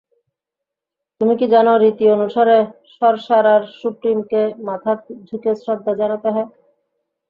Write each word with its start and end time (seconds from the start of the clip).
তুমি 1.21 1.33
কি 1.39 1.45
জানো 1.53 1.71
রীতি 1.77 2.05
অনুসারে 2.15 2.57
সর্সারার 2.95 3.61
সুপ্রিমকে 3.79 4.41
মাথা 4.67 4.91
ঝুঁকে 5.27 5.51
শ্রদ্ধা 5.61 5.93
জানাতে 6.01 6.27
হয়? 6.35 6.47